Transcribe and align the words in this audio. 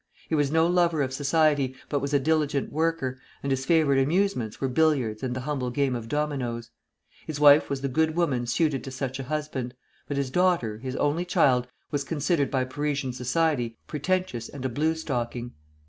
He 0.27 0.33
was 0.33 0.49
no 0.51 0.65
lover 0.65 1.03
of 1.03 1.13
society, 1.13 1.75
but 1.87 1.99
was 1.99 2.11
a 2.11 2.17
diligent 2.17 2.71
worker, 2.71 3.19
and 3.43 3.51
his 3.51 3.67
favorite 3.67 4.01
amusements 4.01 4.59
were 4.59 4.67
billiards 4.67 5.21
and 5.21 5.35
the 5.35 5.41
humble 5.41 5.69
game 5.69 5.95
of 5.95 6.07
dominoes. 6.09 6.71
His 7.27 7.39
wife 7.39 7.69
was 7.69 7.81
the 7.81 7.87
good 7.87 8.15
woman 8.15 8.47
suited 8.47 8.83
to 8.85 8.89
such 8.89 9.19
a 9.19 9.25
husband; 9.25 9.75
but 10.07 10.17
his 10.17 10.31
daughter, 10.31 10.79
his 10.79 10.95
only 10.95 11.23
child, 11.23 11.67
was 11.91 12.03
considered 12.03 12.49
by 12.49 12.63
Parisian 12.63 13.13
society 13.13 13.77
pretentious 13.85 14.49
and 14.49 14.65
a 14.65 14.69
blue 14.69 14.95
stocking. 14.95 15.53